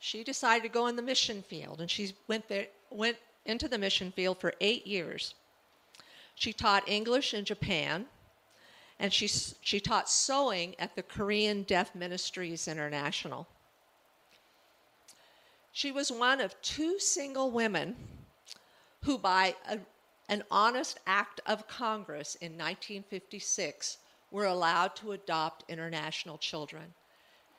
[0.00, 3.78] She decided to go in the mission field, and she went there, went into the
[3.78, 5.34] mission field for eight years.
[6.34, 8.06] She taught English in Japan,
[8.98, 13.46] and she, she taught sewing at the Korean Deaf Ministries International.
[15.74, 17.96] She was one of two single women
[19.02, 19.80] who, by a,
[20.28, 23.98] an honest act of Congress in 1956,
[24.30, 26.94] were allowed to adopt international children.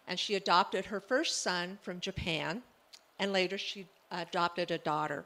[0.07, 2.63] And she adopted her first son from Japan,
[3.19, 5.25] and later she adopted a daughter.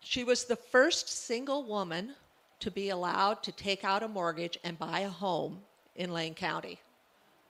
[0.00, 2.14] She was the first single woman
[2.60, 5.60] to be allowed to take out a mortgage and buy a home
[5.94, 6.80] in Lane County.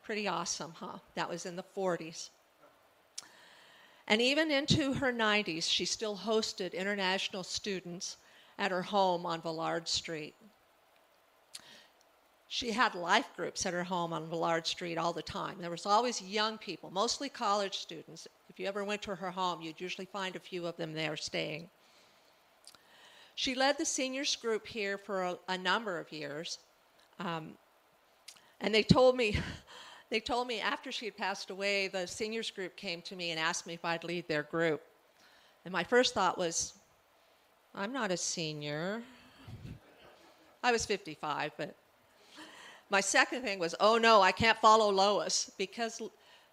[0.02, 0.98] Pretty awesome, huh?
[1.14, 2.30] That was in the 40s.
[4.10, 8.16] And even into her 90s, she still hosted international students
[8.58, 10.34] at her home on Villard Street.
[12.48, 15.58] She had life groups at her home on Villard Street all the time.
[15.60, 18.26] There was always young people, mostly college students.
[18.48, 21.16] If you ever went to her home, you'd usually find a few of them there
[21.16, 21.70] staying.
[23.36, 26.58] She led the seniors group here for a, a number of years.
[27.20, 27.52] Um,
[28.60, 29.38] and they told me,
[30.10, 33.38] they told me after she had passed away, the seniors group came to me and
[33.38, 34.82] asked me if I'd lead their group.
[35.64, 36.74] And my first thought was,
[37.76, 39.02] I'm not a senior.
[40.64, 41.76] I was 55, but
[42.90, 46.02] my second thing was, oh no, I can't follow Lois because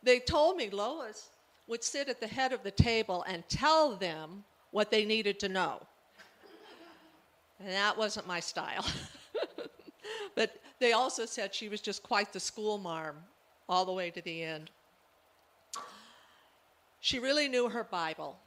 [0.03, 1.29] they told me Lois
[1.65, 5.49] would sit at the head of the table and tell them what they needed to
[5.49, 5.81] know.
[7.59, 8.85] And that wasn't my style.
[10.35, 13.15] but they also said she was just quite the school marm
[13.69, 14.71] all the way to the end.
[16.99, 18.37] She really knew her Bible.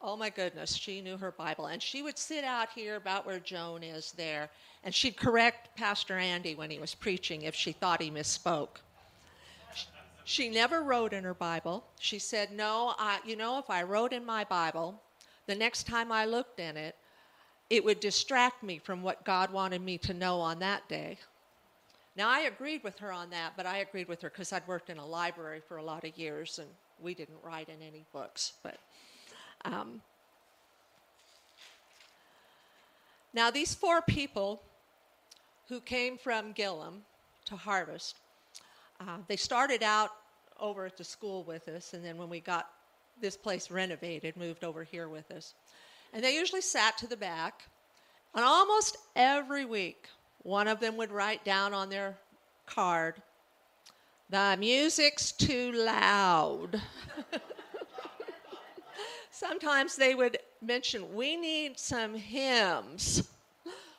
[0.00, 1.66] Oh my goodness, she knew her Bible.
[1.66, 4.50] And she would sit out here about where Joan is there,
[4.82, 8.80] and she'd correct Pastor Andy when he was preaching if she thought he misspoke.
[10.24, 11.84] She never wrote in her Bible.
[11.98, 15.00] She said, No, I, you know, if I wrote in my Bible,
[15.46, 16.96] the next time I looked in it,
[17.70, 21.18] it would distract me from what God wanted me to know on that day.
[22.14, 24.90] Now, I agreed with her on that, but I agreed with her because I'd worked
[24.90, 26.68] in a library for a lot of years and
[27.00, 28.52] we didn't write in any books.
[28.62, 28.78] But
[29.64, 30.02] um,
[33.32, 34.62] now, these four people
[35.68, 37.02] who came from Gilham
[37.46, 38.16] to Harvest,
[39.00, 40.10] uh, they started out
[40.60, 42.68] over at the school with us, and then when we got
[43.20, 45.54] this place renovated, moved over here with us.
[46.12, 47.62] And they usually sat to the back.
[48.34, 50.08] And almost every week,
[50.42, 52.16] one of them would write down on their
[52.66, 53.22] card,
[54.30, 56.80] The music's too loud.
[59.30, 63.28] Sometimes they would mention, We need some hymns.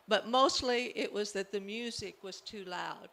[0.08, 3.10] But mostly it was that the music was too loud.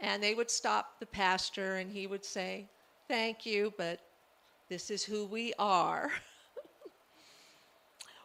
[0.00, 2.66] And they would stop the pastor and he would say,
[3.08, 4.00] Thank you, but
[4.68, 6.10] this is who we are.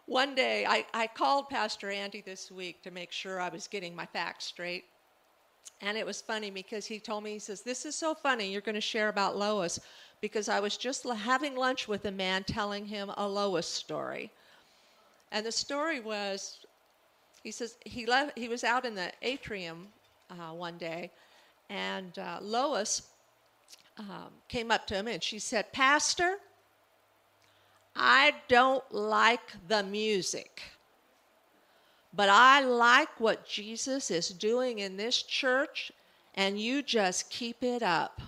[0.05, 3.95] One day, I, I called Pastor Andy this week to make sure I was getting
[3.95, 4.83] my facts straight.
[5.81, 8.61] And it was funny because he told me, he says, This is so funny, you're
[8.61, 9.79] going to share about Lois,
[10.19, 14.29] because I was just having lunch with a man telling him a Lois story.
[15.31, 16.59] And the story was,
[17.43, 19.87] he says, he, left, he was out in the atrium
[20.29, 21.11] uh, one day,
[21.69, 23.03] and uh, Lois
[23.97, 26.37] um, came up to him and she said, Pastor,
[27.95, 30.61] I don't like the music,
[32.13, 35.91] but I like what Jesus is doing in this church,
[36.35, 38.21] and you just keep it up.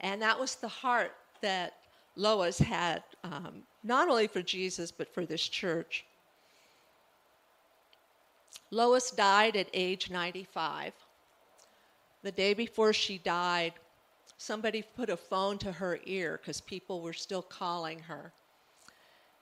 [0.00, 1.74] And that was the heart that
[2.16, 6.04] Lois had, um, not only for Jesus, but for this church.
[8.70, 10.92] Lois died at age 95.
[12.22, 13.74] The day before she died,
[14.36, 18.32] somebody put a phone to her ear because people were still calling her.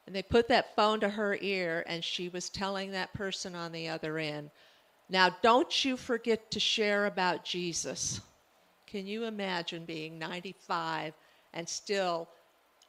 [0.06, 3.72] And they put that phone to her ear, and she was telling that person on
[3.72, 4.50] the other end,
[5.08, 8.20] Now, don't you forget to share about Jesus.
[8.86, 11.14] Can you imagine being 95
[11.52, 12.28] and still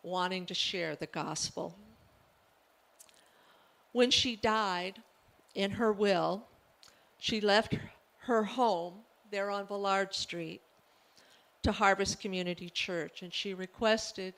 [0.03, 1.75] wanting to share the gospel?
[3.93, 5.01] When she died,
[5.55, 6.43] in her will,
[7.17, 7.75] she left
[8.19, 8.95] her home
[9.31, 10.61] there on Villard Street
[11.65, 14.35] to Harvest Community Church, and she requested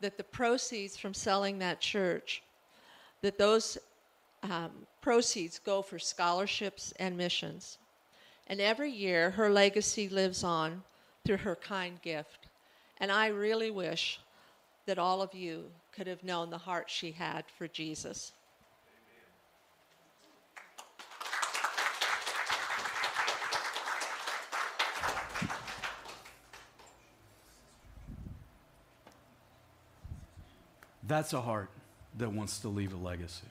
[0.00, 2.40] that the proceeds from selling that church,
[3.20, 3.78] that those
[4.44, 7.78] um, proceeds go for scholarships and missions.
[8.46, 10.84] And every year, her legacy lives on
[11.24, 12.46] through her kind gift.
[12.98, 14.20] And I really wish
[14.86, 18.34] that all of you could have known the heart she had for Jesus.
[31.12, 31.68] That's a heart
[32.16, 33.44] that wants to leave a legacy.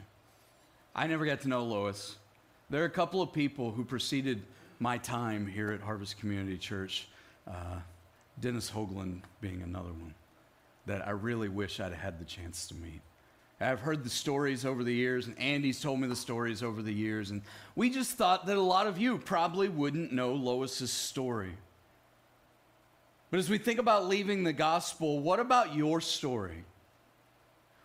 [0.96, 2.16] I never got to know Lois.
[2.72, 4.42] There are a couple of people who preceded
[4.80, 7.08] my time here at Harvest Community Church,
[7.48, 7.78] uh,
[8.40, 10.16] Dennis Hoagland being another one,
[10.88, 13.02] that I really wish I'd had the chance to meet.
[13.60, 16.92] I've heard the stories over the years, and Andy's told me the stories over the
[16.92, 17.44] years, and
[17.76, 21.54] we just thought that a lot of you probably wouldn't know Lois's story.
[23.30, 26.64] But as we think about leaving the gospel, what about your story?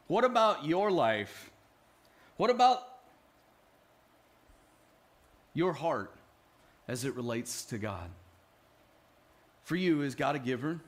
[0.07, 1.51] What about your life?
[2.37, 2.87] What about
[5.55, 6.13] your heart
[6.87, 8.11] as it relates to God?
[9.65, 10.81] For you, is God a giver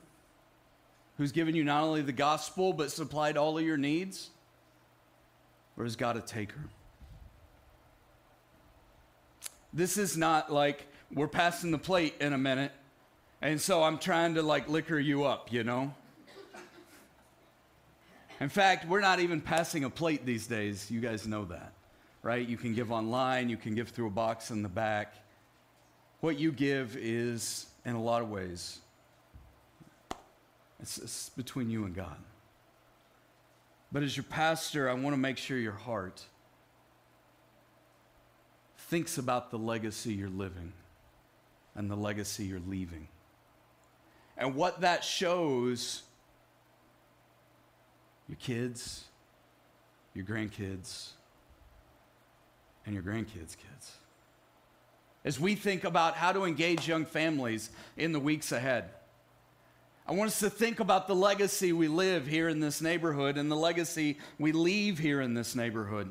[1.16, 4.30] who's given you not only the gospel but supplied all of your needs?
[5.76, 6.60] Or is God a taker?
[9.72, 12.72] This is not like we're passing the plate in a minute,
[13.40, 15.94] and so I'm trying to like liquor you up, you know?
[18.40, 20.90] In fact, we're not even passing a plate these days.
[20.90, 21.72] You guys know that,
[22.22, 22.46] right?
[22.46, 25.14] You can give online, you can give through a box in the back.
[26.20, 28.78] What you give is, in a lot of ways,
[30.80, 32.16] it's, it's between you and God.
[33.90, 36.22] But as your pastor, I want to make sure your heart
[38.76, 40.72] thinks about the legacy you're living
[41.74, 43.08] and the legacy you're leaving.
[44.36, 46.02] And what that shows
[48.28, 49.04] your kids,
[50.14, 51.10] your grandkids,
[52.84, 53.92] and your grandkids' kids.
[55.24, 58.90] As we think about how to engage young families in the weeks ahead,
[60.06, 63.50] I want us to think about the legacy we live here in this neighborhood and
[63.50, 66.10] the legacy we leave here in this neighborhood.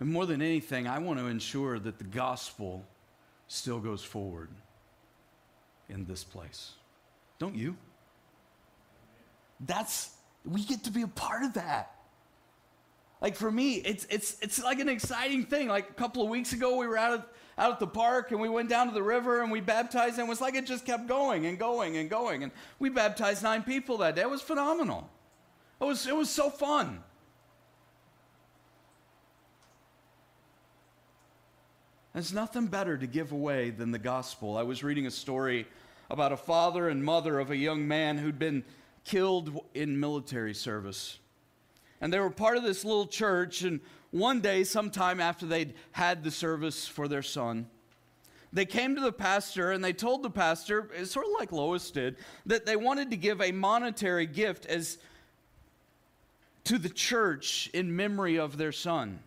[0.00, 2.84] And more than anything, I want to ensure that the gospel
[3.48, 4.50] still goes forward
[5.88, 6.72] in this place.
[7.38, 7.76] Don't you?
[9.60, 10.10] That's,
[10.44, 11.92] we get to be a part of that.
[13.20, 15.68] Like for me, it's, it's, it's like an exciting thing.
[15.68, 17.28] Like a couple of weeks ago, we were out at,
[17.58, 20.26] out at the park and we went down to the river and we baptized, and
[20.26, 22.42] it was like it just kept going and going and going.
[22.42, 24.22] And we baptized nine people that day.
[24.22, 25.08] It was phenomenal.
[25.80, 27.02] It was, it was so fun.
[32.16, 34.56] There's nothing better to give away than the gospel.
[34.56, 35.66] I was reading a story
[36.08, 38.64] about a father and mother of a young man who'd been
[39.04, 41.18] killed in military service.
[42.00, 43.80] And they were part of this little church, and
[44.12, 47.66] one day, sometime after they'd had the service for their son,
[48.50, 52.16] they came to the pastor and they told the pastor, sort of like Lois did,
[52.46, 54.96] that they wanted to give a monetary gift as
[56.64, 59.18] to the church in memory of their son.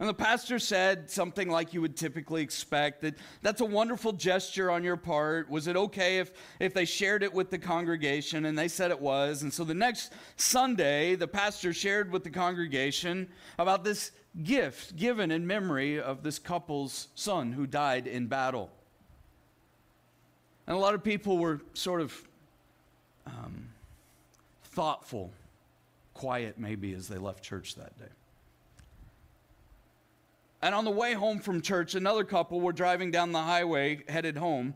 [0.00, 4.70] And the pastor said something like you would typically expect that that's a wonderful gesture
[4.70, 5.50] on your part.
[5.50, 8.46] Was it okay if, if they shared it with the congregation?
[8.46, 9.42] And they said it was.
[9.42, 13.28] And so the next Sunday, the pastor shared with the congregation
[13.58, 18.70] about this gift given in memory of this couple's son who died in battle.
[20.66, 22.18] And a lot of people were sort of
[23.26, 23.68] um,
[24.64, 25.30] thoughtful,
[26.14, 28.06] quiet maybe, as they left church that day.
[30.62, 34.36] And on the way home from church, another couple were driving down the highway headed
[34.36, 34.74] home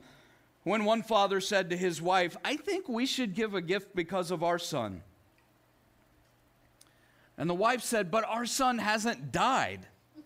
[0.65, 4.31] when one father said to his wife, I think we should give a gift because
[4.31, 5.03] of our son.
[7.37, 9.87] And the wife said, But our son hasn't died.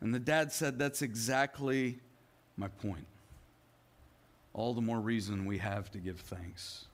[0.00, 2.00] and the dad said, That's exactly
[2.56, 3.06] my point.
[4.52, 6.86] All the more reason we have to give thanks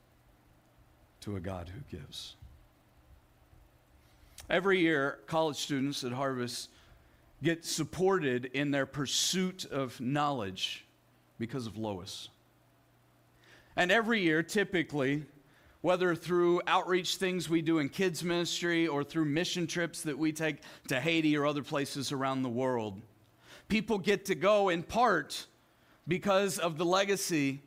[1.21, 2.37] to a God who gives.
[4.51, 6.71] Every year, college students at Harvest
[7.41, 10.85] get supported in their pursuit of knowledge
[11.39, 12.29] because of Lois.
[13.77, 15.25] And every year, typically,
[15.83, 20.33] whether through outreach things we do in kids' ministry or through mission trips that we
[20.33, 20.57] take
[20.89, 23.01] to Haiti or other places around the world,
[23.69, 25.47] people get to go in part
[26.09, 27.63] because of the legacy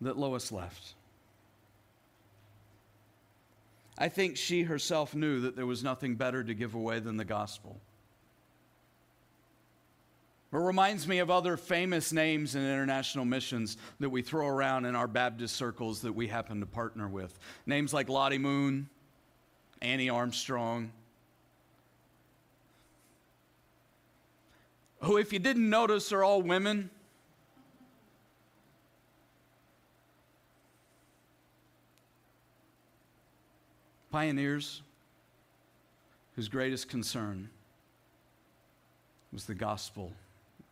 [0.00, 0.94] that Lois left.
[3.98, 7.24] I think she herself knew that there was nothing better to give away than the
[7.24, 7.80] gospel.
[10.52, 14.94] It reminds me of other famous names in international missions that we throw around in
[14.94, 17.36] our Baptist circles that we happen to partner with.
[17.66, 18.88] Names like Lottie Moon,
[19.82, 20.92] Annie Armstrong,
[25.00, 26.90] who, if you didn't notice, are all women.
[34.10, 34.82] Pioneers
[36.34, 37.50] whose greatest concern
[39.32, 40.12] was the gospel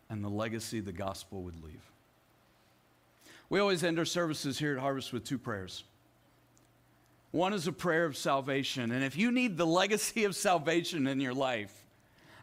[0.09, 1.83] and the legacy the gospel would leave.
[3.49, 5.85] We always end our services here at Harvest with two prayers.
[7.33, 11.21] One is a prayer of salvation, and if you need the legacy of salvation in
[11.21, 11.85] your life,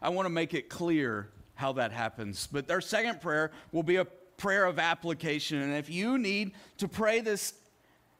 [0.00, 2.46] I want to make it clear how that happens.
[2.46, 6.88] But our second prayer will be a prayer of application, and if you need to
[6.88, 7.54] pray this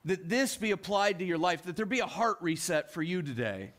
[0.04, 3.22] that this be applied to your life, that there be a heart reset for you
[3.22, 3.72] today.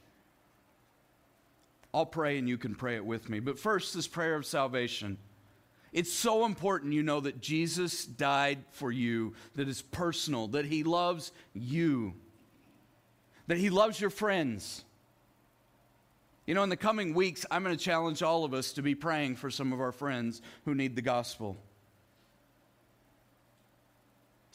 [1.93, 3.39] I'll pray and you can pray it with me.
[3.39, 5.17] But first, this prayer of salvation.
[5.93, 10.83] It's so important you know that Jesus died for you, that it's personal, that he
[10.83, 12.13] loves you,
[13.47, 14.83] that he loves your friends.
[16.45, 18.93] You know, in the coming weeks, I'm going to challenge all of us to be
[18.93, 21.55] praying for some of our friends who need the gospel.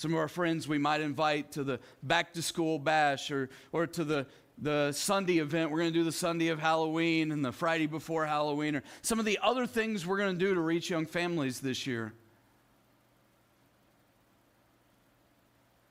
[0.01, 3.86] Some of our friends we might invite to the back to school bash or, or
[3.88, 4.26] to the,
[4.57, 5.70] the Sunday event.
[5.70, 9.18] We're going to do the Sunday of Halloween and the Friday before Halloween or some
[9.18, 12.14] of the other things we're going to do to reach young families this year.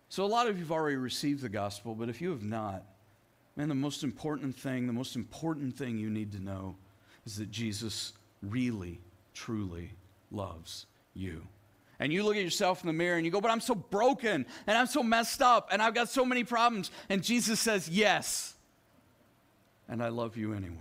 [0.10, 2.84] So, a lot of you have already received the gospel, but if you have not,
[3.55, 6.76] man, the most important thing, the most important thing you need to know
[7.28, 9.01] is that Jesus really,
[9.36, 9.91] truly
[10.32, 11.43] loves you
[12.00, 14.45] and you look at yourself in the mirror and you go, But I'm so broken
[14.66, 16.91] and I'm so messed up and I've got so many problems.
[17.10, 18.56] And Jesus says, Yes.
[19.88, 20.76] And I love you anyway.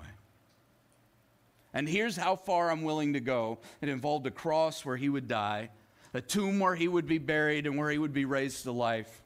[1.75, 5.29] And here's how far I'm willing to go it involved a cross where he would
[5.29, 5.71] die,
[6.15, 9.23] a tomb where he would be buried, and where he would be raised to life.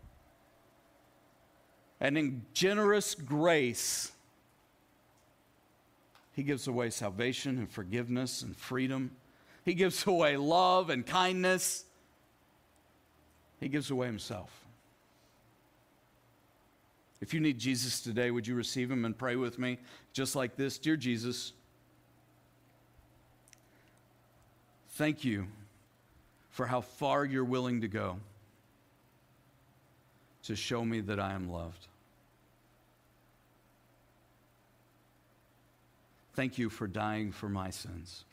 [2.01, 4.11] And in generous grace,
[6.33, 9.13] he gives away salvation and forgiveness and freedom
[9.65, 11.85] he gives away love and kindness.
[13.61, 14.51] He gives away himself.
[17.21, 19.79] If you need Jesus today, would you receive him and pray with me
[20.13, 20.77] just like this?
[20.79, 21.53] Dear Jesus,
[24.91, 25.47] thank you
[26.51, 28.17] for how far you're willing to go
[30.43, 31.87] to show me that I am loved.
[36.35, 38.25] Thank you for dying for my sins.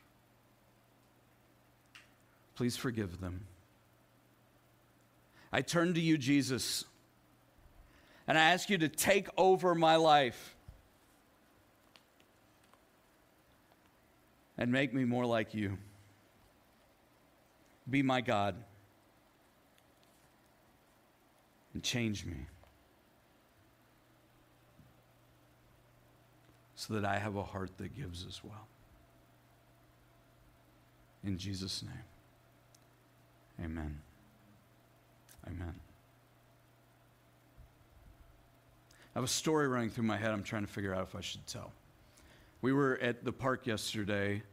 [2.60, 3.46] Please forgive them.
[5.50, 6.84] I turn to you, Jesus,
[8.28, 10.58] and I ask you to take over my life
[14.58, 15.78] and make me more like you.
[17.90, 18.56] Be my God
[21.74, 22.46] and change me
[26.76, 28.68] so that I have a heart that gives as well.
[31.24, 32.09] In Jesus' name.
[33.64, 34.00] Amen.
[35.48, 35.74] Amen.
[39.16, 41.22] I have a story running through my head I'm trying to figure out if I
[41.22, 41.74] should tell.
[42.62, 44.44] We were at the park yesterday,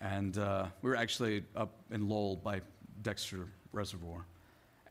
[0.00, 2.62] and uh, we were actually up in Lowell by
[3.02, 4.24] Dexter Reservoir.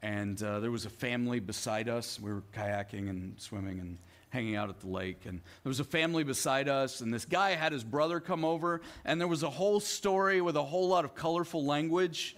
[0.03, 2.20] And uh, there was a family beside us.
[2.20, 3.97] We were kayaking and swimming and
[4.30, 5.26] hanging out at the lake.
[5.26, 8.82] And there was a family beside us, and this guy had his brother come over,
[9.03, 12.36] and there was a whole story with a whole lot of colorful language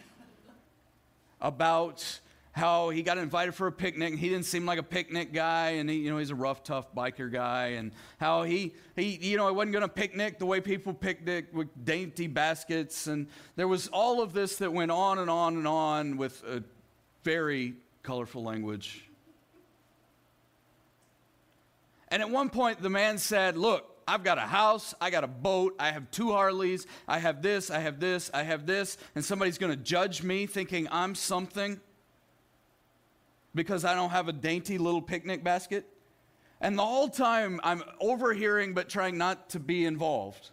[1.41, 2.19] about
[2.51, 4.15] how he got invited for a picnic.
[4.15, 6.93] He didn't seem like a picnic guy, and he, you know he's a rough, tough
[6.93, 7.67] biker guy.
[7.67, 11.47] And how he, he you know, he wasn't going to picnic the way people picnic
[11.53, 13.07] with dainty baskets.
[13.07, 16.63] And there was all of this that went on and on and on with a
[17.23, 19.05] very colorful language.
[22.09, 25.27] And at one point, the man said, "Look, I've got a house, I got a
[25.27, 29.23] boat, I have two Harleys, I have this, I have this, I have this, and
[29.23, 31.79] somebody's going to judge me thinking I'm something."
[33.55, 35.85] because I don't have a dainty little picnic basket.
[36.61, 40.51] And the whole time I'm overhearing but trying not to be involved.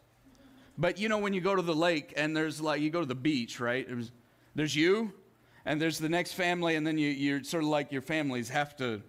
[0.78, 3.06] But you know, when you go to the lake and there's like, you go to
[3.06, 3.86] the beach, right?
[3.86, 4.12] There's,
[4.54, 5.12] there's you
[5.64, 8.76] and there's the next family, and then you, you're sort of like your families have
[8.76, 9.02] to,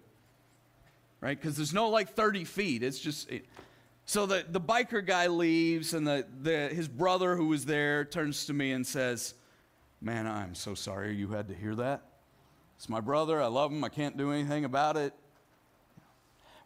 [1.20, 1.40] right?
[1.40, 2.82] Because there's no like 30 feet.
[2.82, 3.30] It's just.
[3.30, 3.46] It,
[4.08, 8.46] so the, the biker guy leaves, and the, the, his brother who was there turns
[8.46, 9.34] to me and says,
[10.00, 12.04] Man, I'm so sorry you had to hear that.
[12.76, 13.42] It's my brother.
[13.42, 13.84] I love him.
[13.84, 15.12] I can't do anything about it.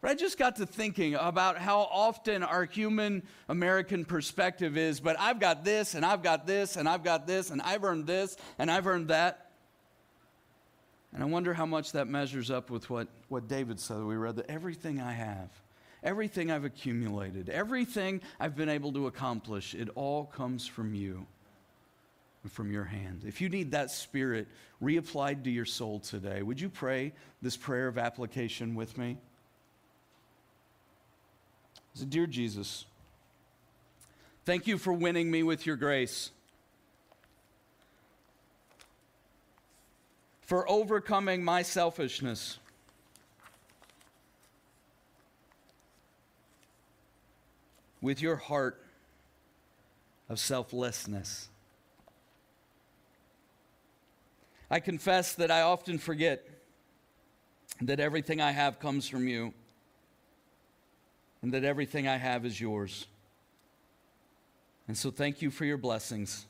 [0.01, 5.19] But I just got to thinking about how often our human American perspective is, but
[5.19, 8.37] I've got this, and I've got this, and I've got this, and I've earned this,
[8.57, 9.51] and I've earned that.
[11.13, 14.01] And I wonder how much that measures up with what, what David said.
[14.01, 15.51] We read that everything I have,
[16.03, 21.25] everything I've accumulated, everything I've been able to accomplish, it all comes from you
[22.49, 23.23] from your hand.
[23.25, 24.47] If you need that spirit
[24.81, 29.17] reapplied to your soul today, would you pray this prayer of application with me?
[31.93, 32.85] So, dear Jesus,
[34.45, 36.31] thank you for winning me with your grace,
[40.41, 42.57] for overcoming my selfishness.
[48.03, 48.83] With your heart
[50.27, 51.47] of selflessness.
[54.69, 56.45] I confess that I often forget
[57.79, 59.53] that everything I have comes from you
[61.41, 63.07] and that everything I have is yours.
[64.89, 66.45] And so thank you for your blessings.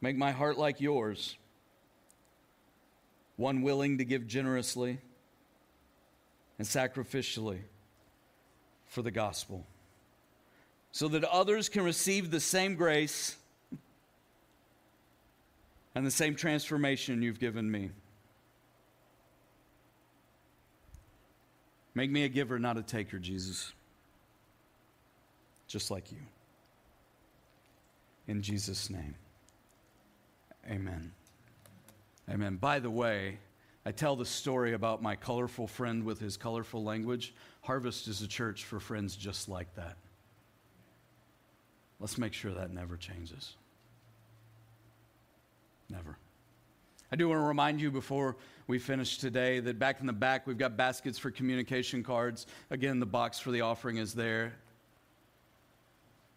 [0.00, 1.36] Make my heart like yours,
[3.36, 4.98] one willing to give generously
[6.58, 7.60] and sacrificially
[8.88, 9.64] for the gospel,
[10.90, 13.36] so that others can receive the same grace
[15.94, 17.90] and the same transformation you've given me.
[21.94, 23.72] Make me a giver, not a taker, Jesus.
[25.66, 26.18] Just like you.
[28.28, 29.14] In Jesus' name.
[30.70, 31.12] Amen.
[32.30, 32.56] Amen.
[32.56, 33.38] By the way,
[33.88, 37.32] I tell the story about my colorful friend with his colorful language.
[37.62, 39.96] Harvest is a church for friends just like that.
[41.98, 43.54] Let's make sure that never changes.
[45.88, 46.18] Never.
[47.10, 48.36] I do want to remind you before
[48.66, 52.46] we finish today that back in the back, we've got baskets for communication cards.
[52.68, 54.52] Again, the box for the offering is there.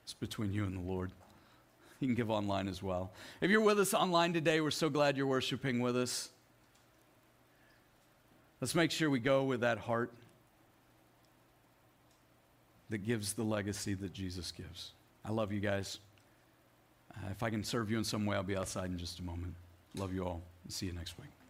[0.05, 1.11] It's between you and the Lord.
[1.99, 3.11] You can give online as well.
[3.41, 6.29] If you're with us online today, we're so glad you're worshiping with us.
[8.61, 10.11] Let's make sure we go with that heart
[12.91, 14.91] that gives the legacy that Jesus gives.
[15.25, 15.99] I love you guys.
[17.11, 19.23] Uh, if I can serve you in some way, I'll be outside in just a
[19.23, 19.55] moment.
[19.95, 20.41] Love you all.
[20.69, 21.40] See you next week.